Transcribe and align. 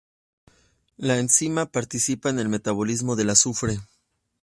La 0.97 1.19
enzima 1.19 1.67
participa 1.67 2.31
en 2.31 2.39
el 2.39 2.49
metabolismo 2.49 3.15
del 3.15 3.29
azufre. 3.29 3.77